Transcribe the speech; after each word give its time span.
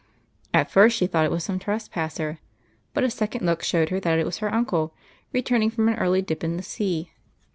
At 0.51 0.71
first 0.71 0.97
she 0.97 1.05
thought 1.05 1.25
it 1.25 1.31
was 1.31 1.43
some 1.43 1.59
trespasser, 1.59 2.39
but 2.95 3.03
a 3.03 3.09
second 3.11 3.45
look 3.45 3.61
showed 3.61 3.89
her 3.89 3.99
that 3.99 4.17
it 4.17 4.25
was 4.25 4.39
her 4.39 4.51
uncle 4.51 4.95
returning 5.31 5.69
from 5.69 5.87
an 5.89 5.99
early 5.99 6.23
dip 6.23 6.43
into 6.43 6.57
the 6.57 6.63
sea. 6.63 7.11